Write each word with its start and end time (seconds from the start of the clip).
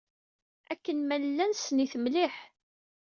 Akken 0.71 0.99
ma 1.07 1.15
nella 1.17 1.45
nessen-it 1.47 1.93
mliḥ. 1.99 2.35